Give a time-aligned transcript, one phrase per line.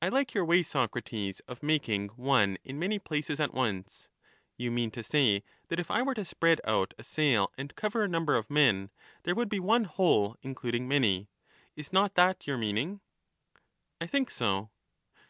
[0.00, 4.08] I like your way, Socrates, of making one in many places at once.
[4.56, 8.02] You mean to say, that if I were to spread out a sail and cover
[8.02, 8.88] a number of men,
[9.24, 13.02] there would be one whole including many—is not that your meaning?
[14.00, 14.70] I think so.